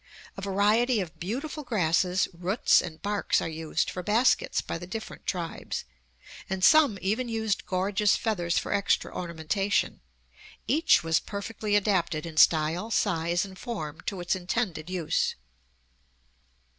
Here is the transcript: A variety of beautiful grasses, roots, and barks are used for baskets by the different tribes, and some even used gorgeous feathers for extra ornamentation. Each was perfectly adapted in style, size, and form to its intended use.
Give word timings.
A 0.35 0.41
variety 0.41 0.99
of 0.99 1.19
beautiful 1.19 1.61
grasses, 1.63 2.27
roots, 2.33 2.81
and 2.81 2.99
barks 3.03 3.39
are 3.39 3.47
used 3.47 3.91
for 3.91 4.01
baskets 4.01 4.59
by 4.59 4.79
the 4.79 4.87
different 4.87 5.27
tribes, 5.27 5.85
and 6.49 6.63
some 6.63 6.97
even 7.03 7.29
used 7.29 7.67
gorgeous 7.67 8.15
feathers 8.15 8.57
for 8.57 8.73
extra 8.73 9.15
ornamentation. 9.15 10.01
Each 10.67 11.03
was 11.03 11.19
perfectly 11.19 11.75
adapted 11.75 12.25
in 12.25 12.37
style, 12.37 12.89
size, 12.89 13.45
and 13.45 13.59
form 13.59 14.01
to 14.07 14.19
its 14.21 14.35
intended 14.35 14.89
use. 14.89 15.35